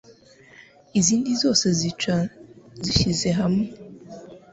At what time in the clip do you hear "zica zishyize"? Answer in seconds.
1.79-3.29